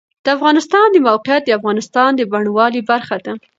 [0.25, 3.33] د افغانستان د موقعیت د افغانستان د بڼوالۍ برخه ده.